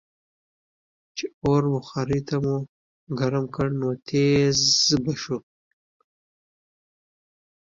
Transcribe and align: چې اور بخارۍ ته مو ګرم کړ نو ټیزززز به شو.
چې 1.15 1.25
اور 1.43 1.63
بخارۍ 1.73 2.21
ته 2.27 2.35
مو 2.43 2.55
ګرم 3.19 3.45
کړ 3.55 3.67
نو 3.79 3.89
ټیزززز 4.07 4.87
به 5.03 5.13
شو. 5.21 5.37